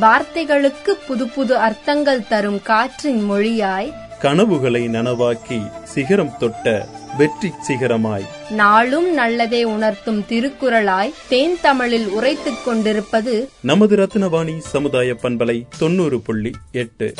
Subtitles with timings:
[0.00, 6.86] வார்த்தைகளுக்கு புது புது அர்த்தங்கள் தரும் காற்றின் மொழியாய் கனவுகளை நனவாக்கி சிகரம் தொட்ட
[7.18, 8.24] வெற்றி சிகரமாய்.
[8.50, 17.14] நாளும் நல்லதே உணர்த்தும் திருக்குறளாய் தேன் தமிழில் உரைத்துக் கொண்டிருப்பது நமது ரத்னவாணி சமுதாய பண்பலை தொண்ணூறு புள்ளி எட்டு.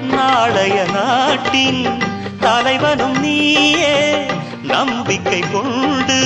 [0.00, 1.98] நாளைய நாட்டின்
[2.40, 4.26] தலைவனும் நீயே
[4.62, 6.20] நம்பிக்கை கொண்டு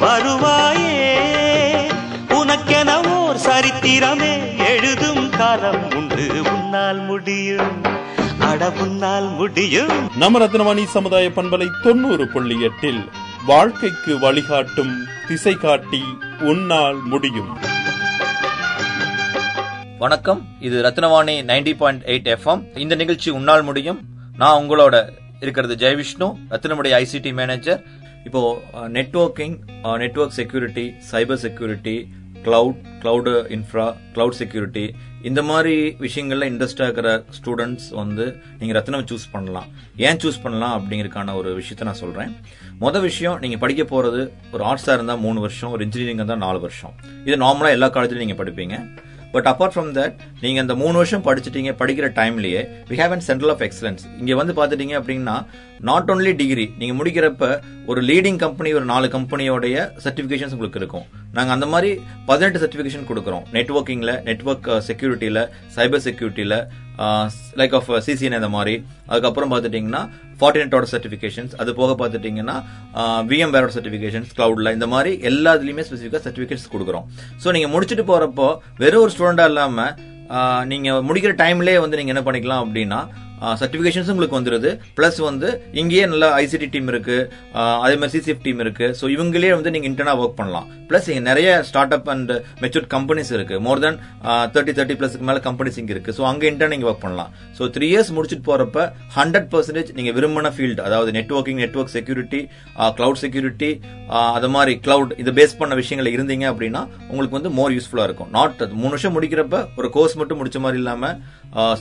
[0.00, 1.43] வருவாயே.
[2.64, 4.32] ஓர் சரித்திரமே
[4.66, 7.82] எழுதும் காலம் உண்டு உன்னால் முடியும்.
[8.38, 9.92] அட உன்னால் முடியும்.
[10.16, 13.08] நம்ம ரத்னவாணி சமுதாய பண்பலை தொண்ணூறு புள்ளி எட்டில்
[13.46, 14.94] வாழ்க்கைக்கு வழிகாட்டும்
[15.28, 16.02] திசை காட்டி
[16.40, 17.58] உன்னால் முடியும்.
[19.98, 20.48] வணக்கம்.
[20.60, 24.00] இது Rathnavani ninety point eight FM இந்த நிகழ்ச்சி உன்னால் முடியும்.
[24.36, 25.08] நான் உங்களோட
[25.40, 27.82] இருக்கிறது ஜெயவிஷ்ணு ரத்னமுடைய ஐசிடி மேனேஜர்
[28.24, 31.96] இப்போ networking network security cyber security
[32.46, 34.84] cloud cloud infra cloud security
[35.28, 38.24] இந்த மாதிரி விஷயங்கள்ல இன்ட்ரெஸ்டாக இருக்கிற ஸ்டூடெண்ட்ஸ் வந்து
[38.58, 39.68] நீங்கள் ரத்னம் சூஸ் பண்ணலாம்.
[39.96, 42.32] ஏன் சூஸ் பண்ணலாம் அப்படிங்கிறதுக்கான ஒரு விஷயத்த நான் சொல்கிறேன்
[42.80, 44.20] மொதல் விஷயம் நீங்கள் படிக்க போகிறது
[44.52, 46.94] ஒரு ஆர்ட்ஸாக இருந்தால் மூணு வருஷம் ஒரு இன்ஜினியரிங் இருந்தால் நாலு வருஷம்.
[47.24, 48.76] இது நார்மலாக எல்லா காலேஜ்லையும் நீங்கள் படிப்பீங்க.
[49.34, 53.52] பட் அப்பார்ட் ஃப்ரம் தட் நீங்க அந்த மூணு வருஷம் படிச்சிட்டீங்க படிக்கிற டைம்லயே we have and central
[53.54, 55.36] of excellence இங்க வந்து பாத்துட்டீங்க அப்படின்னா
[55.88, 57.44] நாட் ஓன்லி டிகிரி நீங்க முடிக்கிறப்ப
[57.92, 61.06] ஒரு லீடிங் கம்பெனி ஒரு நாலு கம்பெனியோடைய சர்டிபிகேஷன்ஸ் உங்களுக்கு இருக்கும்.
[61.36, 61.90] நாங்க அந்த மாதிரி
[62.28, 63.44] பதினெட்டு சர்டிபிகேஷன் கொடுக்குறோம்.
[63.56, 65.40] நெட்ஒர்க்கிங்ல நெட்ஒர்க் செக்யூரிட்டியில
[65.76, 66.56] சைபர் செக்யூரிட்டியில
[67.60, 68.74] லைக் ஆஃப் சிசிஎன் இந்த மாதிரி.
[69.10, 70.02] அதுக்கப்புறம் பார்த்துட்டீங்கன்னா
[70.40, 72.56] ஃபார்டினேட்டோட சர்டிஃபிகேஷன்ஸ் அது போக பார்த்துட்டீங்கன்னா
[73.30, 77.06] விஎம் வேரோட சர்டிஃபிகேஷன்ஸ் கிளவுட்ல இந்த மாதிரி எல்லாத்துலயுமே ஸ்பெசிஃபிக்காக சர்டிஃபிகேட்ஸ் கொடுக்குறோம்.
[77.42, 78.48] ஸோ நீங்கள் முடிச்சுட்டு போகிறப்போ
[78.82, 79.94] வெறும் ஒரு ஸ்டூடெண்ட்டாக இல்லாமல்
[80.72, 83.00] நீங்கள் முடிக்கிற டைம்லேயே வந்து நீங்கள் என்ன பண்ணிக்கலாம் அப்படின்னா
[83.60, 85.48] சர்டிஃபிகேஷன்ஸும் உங்களுக்கு வந்துடுது ப்ளஸ் வந்து
[85.80, 87.16] இங்கேயே நல்ல ஐசிடி டீம் இருக்கு.
[87.84, 88.86] அதே மாதிரி சிசிஎஃப் டீம் இருக்கு.
[89.00, 90.68] ஸோ இவங்களே வந்து நீங்க இன்டர்னா ஒர்க் பண்ணலாம்.
[90.90, 92.32] ப்ளஸ் இங்கே நிறைய start up and
[92.62, 93.98] matured companies இருக்கு மோர் தென்
[94.54, 96.14] தேர்ட்டி தேர்ட்டி ப்ளஸ்க்கு மேலே கம்பெனிஸ் இங்கே இருக்கு.
[96.18, 97.30] ஸோ அங்கே இன்டர்ன் நீங்க ஒர்க் பண்ணலாம்.
[97.58, 98.86] ஸோ த்ரீ இயர்ஸ் முடிச்சுட்டு போறப்ப
[99.18, 102.42] ஹண்ட்ரட் பர்சன்டேஜ் நீங்க விரும்பின ஃபீல்டு அதாவது networking network security
[102.98, 103.70] cloud security
[104.36, 108.30] அது மாதிரி கிளவுட் இது பேஸ் பண்ண விஷயங்கள் இருந்தீங்க அப்படின்னா உங்களுக்கு வந்து மோர் யூஸ்ஃபுல்லாக இருக்கும்.
[108.38, 111.16] நாட் மூணு வருஷம் முடிக்கிறப்ப ஒரு கோர்ஸ் மட்டும் முடிச்ச மாதிரி இல்லாமல்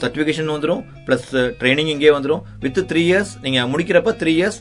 [0.01, 1.29] சர்டிஃபிகேஷன் வந்துடும் ப்ளஸ்
[1.61, 4.59] ட்ரைனிங் இங்கே வந்துடும் வித் த்ரீ இயர்ஸ் நீங்க முடிக்கிறப்ப த்ரீ இயர்ஸ்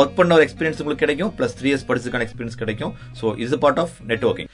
[0.00, 1.32] ஒர்க் பண்ண ஒரு எக்ஸ்பீரியன்ஸ் உங்களுக்கு கிடைக்கும்.
[1.38, 2.92] பிளஸ் த்ரீ இயர்ஸ் படிச்சதுக்கான எக்ஸ்பீரியன்ஸ் கிடைக்கும்.
[3.20, 4.50] So is part of networking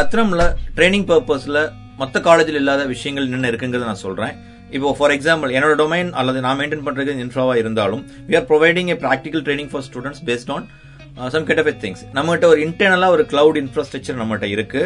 [0.00, 0.44] ரத்னம்ல
[0.78, 1.60] training பர்பஸ்ல
[2.02, 4.34] மற்ற காலேஜில் இல்லாத விஷயங்கள் என்ன இருக்குங்கிறத நான் சொல்றேன்.
[4.76, 8.96] இப்போ ஃபார் எக்ஸாம்பிள் என்னோட டொமைன் அல்லது நான் மெயின்டைன் பண்றது இன்ஃப்ராவா இருந்தாலும் we are providing a
[9.04, 10.66] practical training for students based on
[11.34, 14.82] some get of things நம்மகிட்ட ஒரு இன்டர்னலா ஒரு கிளவுட் இன்ஃப்ராஸ்ட்ரக்சர் நம்மகிட்ட இருக்கு.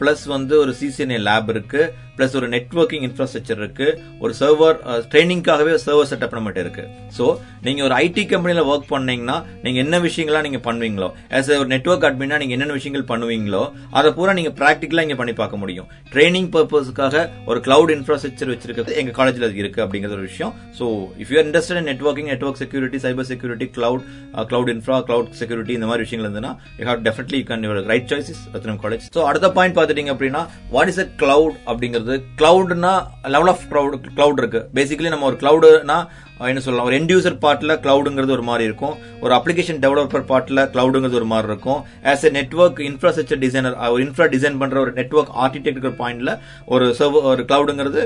[0.00, 1.82] பிளஸ் வந்து ஒரு சிசிஎன்ஏ லேப் இருக்கு.
[2.18, 3.88] பிளஸ் ஒரு நெட்ஒர்க்கிங் இன்ஃப்ராஸ்ட்ரக்சர் இருக்கு.
[4.24, 4.76] ஒரு சர்வர்
[5.12, 6.84] ட்ரைனிங்காகவே சர்வர் செட்டப் நம்மகிட்ட இருக்கு.
[7.18, 7.26] ஸோ
[7.66, 11.08] நீங்க ஒரு ஐடி கம்பெனியில ஒர்க் பண்ணீங்கன்னா நீங்க என்ன விஷயங்கள்லாம் நீங்க பண்ணுவீங்களோ
[11.38, 13.62] ஆஸ் ஒரு நெட்ஒர்க் அட்மினா நீங்க என்னென்ன விஷயங்கள் பண்ணுவீங்களோ
[13.98, 15.88] அதை பூரா நீங்க பிராக்டிகலா இங்க பண்ணி பார்க்க முடியும்.
[16.14, 20.52] ட்ரைனிங் பர்பஸ்க்காக ஒரு கிளவுட் இன்ஃப்ராஸ்ட்ரக்சர் வச்சிருக்கிறது எங்க காலேஜ்ல இருக்கு அப்படிங்கிற ஒரு விஷயம்.
[20.78, 20.84] So
[21.22, 24.04] if you interest in networking network security cyber security cloud
[24.52, 28.42] cloud infra cloud security இந்த மாதிரி விஷயங்கள் இருந்ததுன்னா you have definitely you can right choices
[28.54, 30.42] Rathnam college so அடுத்த பாயிண்ட் பார்த்துட்டீங்க அப்படின்னா
[30.76, 34.70] வாட் இஸ் அ கிளவுட் அப்படிங்கிறது கிளவுட்னா லெவல் ஆஃப் கிளவுட் கிளவுட் இருக்கு.
[34.74, 36.06] பேசிக்கலி நம்ம ஒரு கிளவுடுனா
[36.50, 38.94] என்ன சொல்லலாம் ஒரு எண்ட் யூசர் பார்ட்ல கிளவுடுங்கிறது ஒரு மாதிரி இருக்கும்.
[39.24, 41.80] ஒரு அப்ளிகேஷன் டெவலப்பர் பார்ட்ல கிளவுடுங்கிறது ஒரு மாதிரி இருக்கும்.
[42.12, 46.32] As a network infrastructure designer ஒரு இன்ஃப்ரா டிசைன் பண்ற ஒரு நெட்ஒர்க் ஆர்கிடெக்ட் பாயிண்ட்ல
[46.74, 48.02] ஒரு சர்வ் ஒரு கிளவுடுங்கிறது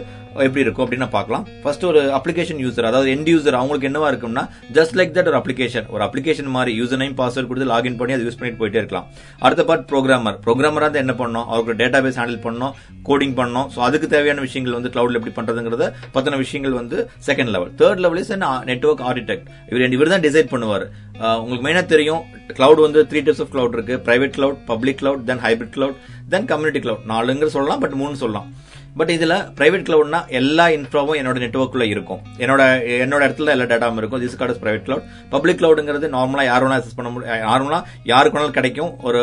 [0.46, 1.44] எப்படி இருக்கும் அப்படின்னு பார்க்கலாம்.
[1.62, 4.44] ஃபர்ஸ்ட் ஒரு அப்ளிகேஷன் யூசர் அதாவது எண்ட் யூசர் அவங்களுக்கு என்னவா இருக்கும்னா
[4.76, 8.26] ஜஸ்ட் லைக் தட் ஒரு அப்ளிகேஷன் ஒரு அப்ளிகேஷன் மாதிரி யூசர் நேம் பாஸ்வேர்ட் கொடுத்து லாகின் பண்ணி அதை
[8.28, 9.08] யூஸ் பண்ணிட்டு போயிட்டே இருக்கலாம்.
[9.46, 12.74] அடுத்த பார்ட் ப்ரோக்ராமர் ப்ரோக்ராமராக இருந்தா என்ன பண்ணோம் அவருக்கு டேட்டா பேஸ் ஹேண்டில் பண்ணோம்
[13.10, 13.68] கோடிங் பண்ணணும்.
[13.74, 16.98] ஸோ அதுக்கு தேவையான விஷயங்கள் வந்து கிளவுட்ல எப்படி பண்றதுங்கிறத பத்தின விஷயங்கள் வந்து
[17.30, 18.32] second level third level is
[18.70, 20.86] network architect இவர் இவர் தான் டிசைட் பண்ணுவார்.
[21.22, 22.22] Uh, உங்களுக்கு மெயினா தெரியும்
[22.58, 23.94] கிளவுட் வந்து த்ரீ டைப்ஸ் ஆஃப் கிளவுட் இருக்கு.
[24.08, 25.98] Private cloud public cloud then hybrid cloud
[26.34, 28.48] then community cloud நாலுங்கிற சொல்லலாம் பட் மூணு சொல்லலாம்.
[28.98, 32.20] பட் இதில் பிரைவேட் கிளவுட்னா எல்லா இன்ஃப்ராவும் என்னோட நெட்ஒர்க்ல இருக்கும்.
[32.42, 32.62] என்னோட
[33.04, 34.22] என்னோட இடத்துல எல்லா டேட்டாவும் இருக்கும்.
[34.24, 37.44] This card private cloud public கிளவுடுங்கிறது நார்மலாக யார் வேணாலும் அக்சஸ் பண்ண முடியும்.
[37.50, 38.92] நார்மலாக யாருக்கு வேணாலும் கிடைக்கும்.
[39.08, 39.20] ஒரு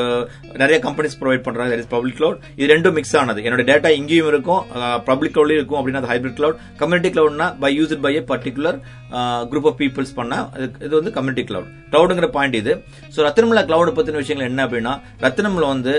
[0.62, 3.46] நிறைய கம்பெனிஸ் ப்ரொவைட் பண்ணுறாங்க இஸ் பப்ளிக் கிளவுட் இது ரெண்டும் மிக்ஸ் ஆனது.
[3.48, 4.62] என்னோட டேட்டா இங்கேயும் இருக்கும்.
[5.10, 8.80] பப்ளிக் கிளவுட்லையும் இருக்கும் அப்படின்னா அது hybrid cloud community கிளவுட்னா by use by a particular
[9.52, 10.36] group of peoples பண்ண
[10.86, 12.74] இது வந்து கம்யூனிட்டி கிளவுட் கிளவுடுங்கிற பாயிண்ட் இது.
[13.16, 14.94] ஸோ ரத்னம்ல கிளவுட் பற்றின விஷயங்கள் என்ன அப்படின்னா
[15.26, 15.94] ரத்னம்ல வந்து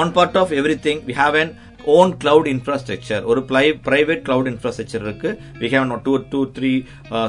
[0.00, 0.52] one part of
[0.86, 1.52] everything we have and
[1.96, 3.40] own cloud infrastructure ஒரு
[3.88, 5.30] பிரைவேட் கிளவுட் இன்ஃப்ராஸ்ட்ரக்சர் இருக்கு.
[5.60, 6.72] We have two two three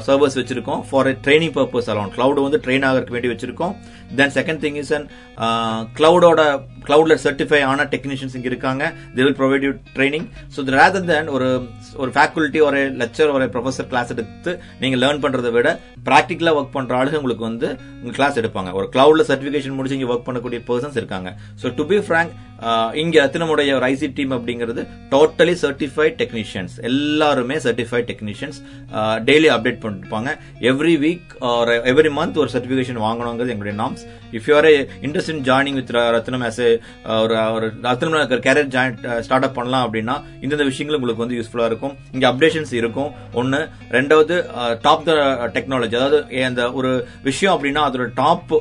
[0.08, 0.82] servers வச்சிருக்கோம்.
[0.88, 3.74] For training purpose alone cloud வந்து ட்ரெயின் ஆகிறதுக்கு வேண்டி வச்சிருக்கோம்.
[4.20, 5.08] Then second thing is and
[5.98, 6.40] கிளவுடோட
[6.88, 8.84] கிளவுட்ல சர்டிஃபை ஆன technicians இங்க இருக்காங்க.
[9.14, 11.48] They will provide you training so rather than ஒரு
[12.02, 15.68] ஒரு ஃபேக்கல்ட்டி ஒரு லெக்சர் ஒரு ப்ரொஃபசர் கிளாஸ் எடுத்து நீங்க லேர்ன் பண்றதை விட
[16.08, 17.68] ப்ராக்டிக்கலா ஒர்க் பண்ற ஆளுங்க உங்களுக்கு வந்து
[18.02, 18.70] உங்க கிளாஸ் எடுப்பாங்க.
[18.80, 21.32] ஒரு கிளவுட்ல சர்டிஃபிகேஷன் முடிச்சு இங்க ஒர்க் பண்ணக்கூடிய பர்சன்ஸ் இருக்காங்க.
[21.62, 22.32] ஸோ டு பி ஃப்ராங்க்
[23.02, 24.82] இங்க ரத்தினமுடைய ஒரு ஐசி டீம் அப்படிங்கிறது
[25.14, 28.58] டோட்டலி சர்டிஃபைட் டெக்னீஷியன்ஸ் எல்லாருமே சர்டிஃபைட் டெக்னீஷியன்ஸ்
[29.28, 30.30] டெய்லி அப்டேட் பண்ணிருப்பாங்க.
[30.70, 34.02] எவ்ரி வீக் ஒரு எவ்ரி மந்த் ஒரு சர்டிபிகேஷன் வாங்கணுங்கிறது எங்களுடைய norms
[34.38, 34.68] if you are
[35.06, 36.60] interest in joining with Rathnam as
[37.22, 38.16] ஒரு ஒரு Rathnam
[38.46, 38.98] career join
[39.28, 41.94] start up பண்ணலாம் அப்படின்னா இந்தந்த விஷயங்கள் உங்களுக்கு வந்து யூஸ்ஃபுல்லா இருக்கும்.
[42.14, 43.10] இங்க அப்டேஷன்ஸ் இருக்கும்.
[43.40, 43.60] ஒன்னு
[43.96, 44.36] ரெண்டாவது
[44.86, 45.12] டாப் த
[45.56, 46.20] டெக்னாலஜி அதாவது
[46.50, 46.92] அந்த ஒரு
[47.28, 48.52] விஷயம் அப்படின்னா அதோட டாப்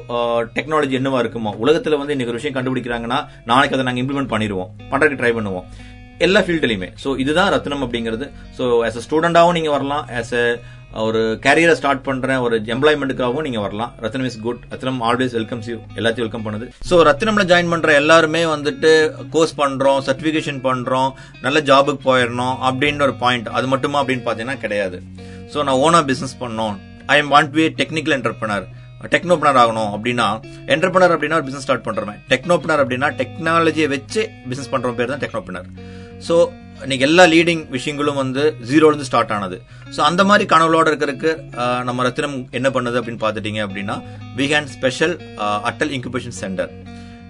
[0.58, 1.54] டெக்னாலஜி என்னவா இருக்குமோ.
[1.66, 3.20] உலகத்துல வந்து இன்னைக்கு ஒரு விஷயம் கண்டுபிடிக்கிறாங்கன்னா
[3.52, 4.72] நாளைக்கு அதை நாங்கள் இம்ப்ளிமெண்ட் பண்ணிடுவோம்.
[4.94, 5.68] பண்றதுக்கு ட்ரை பண்ணுவோம்.
[6.26, 8.26] எல்லா ஃபீல்டுலையுமே ஸோ இதுதான் ரத்னம் அப்படிங்கிறது.
[8.58, 10.04] ஸோ ஆஸ் அ ஸ்டூடெண்டாகவும் நீங்கள் வரலாம்.
[10.20, 10.44] ஆஸ் அ
[11.08, 13.92] ஒரு கேரியரை ஸ்டார்ட் பண்ற ஒரு எம்ப்ளாய்மெண்ட்டுக்காகவும் நீங்க வரலாம்.
[14.04, 16.66] Rathnam is good Rathnam always welcomes you எல்லாத்தையும் வெல்கம் பண்ணுது.
[16.90, 18.92] ஸோ ரத்னம்ல ஜாயின் பண்ற எல்லாருமே வந்துட்டு
[19.36, 21.10] கோர்ஸ் பண்றோம் சர்டிபிகேஷன் பண்றோம்
[21.46, 25.00] நல்ல ஜாபுக்கு போயிடணும் அப்படின்னு ஒரு பாயிண்ட் அது மட்டுமா அப்படின்னு பாத்தீங்கன்னா கிடையாது.
[25.54, 26.76] ஸோ நான் ஓனா பிசினஸ் பண்ணோம்.
[27.14, 28.68] I am want be technical entrepreneur
[29.14, 30.28] technopreneur ஆகணும் அப்படின்னா
[30.74, 35.70] என்டர்பனர் அப்படின்னா ஒரு பிசினஸ் ஸ்டார்ட் பண்றோமே டெக்னோபனர் அப்படின்னா டெக்னாலஜியை வச்சு பிசினஸ் பண்ற பேர் தான் டெக்னோபனர்.
[36.28, 36.36] ஸோ
[36.86, 39.58] இன்னைக்கு எல்லா லீடிங் விஷயங்களும் வந்து ஜீரோல இருந்து ஸ்டார்ட் ஆனது.
[39.96, 41.32] ஸோ அந்த மாதிரி கனவுகளோட இருக்கிறதுக்கு
[41.88, 43.96] நம்ம ரத்தினம் என்ன பண்ணுது அப்படின்னு பார்த்துட்டீங்க அப்படின்னா
[44.38, 45.16] we hand special
[45.70, 46.72] Atal incubation centre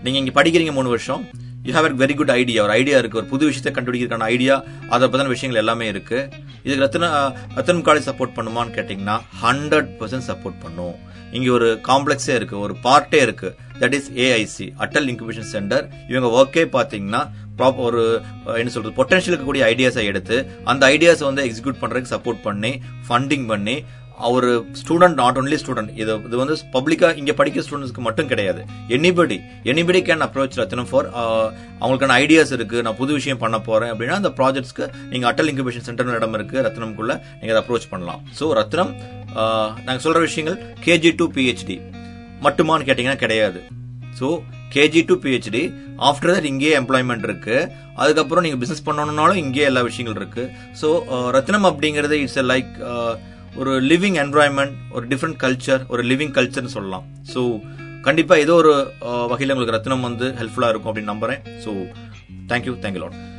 [0.03, 1.23] நீங்க இங்க படிக்கிறீங்க மூணு வருஷம்.
[1.67, 3.19] You have very good idea ஒரு ஐடியா இருக்கு.
[3.21, 4.55] ஒரு புது விஷயத்தை கண்டுபிடிக்கிறதுக்கான ஐடியா
[4.95, 6.19] அதை பத்தின விஷயங்கள் எல்லாமே இருக்கு.
[6.63, 7.09] இதுக்கு ரத்ன
[7.57, 10.95] ரத்தன் காலேஜ் சப்போர்ட் பண்ணுமான்னு கேட்டீங்கன்னா ஹண்ட்ரட் பர்சன்ட் சப்போர்ட் பண்ணும்.
[11.37, 13.49] இங்கே ஒரு காம்ப்ளெக்ஸே இருக்கு ஒரு பார்ட்டே இருக்கு.
[13.81, 17.21] That is AIC Atal incubation centre இவங்க ஒர்க்கே பார்த்தீங்கன்னா
[17.59, 18.01] ப்ராப் ஒரு
[18.59, 20.35] என்ன சொல்றது பொட்டன்ஷியல் இருக்கக்கூடிய ஐடியாஸை எடுத்து
[20.71, 22.71] அந்த ஐடியாஸை வந்து எக்ஸிக்யூட் பண்ணுறதுக்கு சப்போர்ட் பண்ணி
[23.07, 23.75] ஃபண்டிங் பண்ணி
[24.27, 24.47] our
[24.79, 28.61] student not only student இது இது வந்து பப்ளிக்கா இங்க படிக்கிற ஸ்டூடெண்ட்ஸ்க்கு மட்டும் கிடையாது.
[28.95, 29.37] Anybody
[29.71, 31.07] anybody can approach Rathnam for
[31.81, 36.15] அவங்களுக்கான ஐடியாஸ் இருக்கு நான் புது விஷயம் பண்ண போறேன் அப்படின்னா அந்த ப்ராஜெக்ட்ஸ்க்கு நீங்க அட்டல் இன்குபேஷன் சென்டர்
[36.19, 38.21] இடம் இருக்கு ரத்னம்குள்ள நீங்க அதை அப்ரோச் பண்ணலாம்.
[38.39, 38.93] ஸோ ரத்னம்
[39.87, 41.77] நாங்கள் சொல்ற விஷயங்கள் கேஜி டு பிஹெச்டி
[42.47, 43.61] மட்டுமான்னு கேட்டீங்கன்னா கிடையாது.
[44.19, 44.27] So
[44.75, 45.63] KG to PhD
[46.09, 47.57] after that இங்கேயே எம்ப்ளாய்மெண்ட் இருக்கு.
[48.01, 50.43] அதுக்கப்புறம் நீங்க பிசினஸ் பண்ணணும்னாலும் இங்கேயே எல்லா விஷயங்கள் இருக்கு.
[50.81, 50.87] ஸோ
[51.37, 52.73] ரத்னம் uh, அப்படிங்கிறது இட்ஸ் லைக்
[53.55, 57.05] ஒரு லிவிங் என்வாயன்மெண்ட் ஒரு டிஃப்ரெண்ட் கல்ச்சர் ஒரு லிவிங் கல்ச்சர்னு சொல்லலாம்.
[57.33, 57.41] ஸோ
[58.01, 58.73] கண்டிப்பாக ஏதோ ஒரு
[59.27, 61.41] வகையில் உங்களுக்கு ரத்னம் வந்து ஹெல்ப்ஃபுல்லாக இருக்கும் அப்படின்னு நம்புறேன்.
[61.65, 61.71] So
[62.51, 63.37] thank you thank you lot